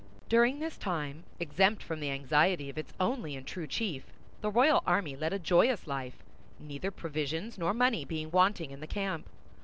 [0.29, 4.03] During this time, exempt from the anxiety of its only and true chief,
[4.41, 6.23] the royal army led a joyous life,
[6.59, 9.27] neither provisions nor money being wanting in the camp.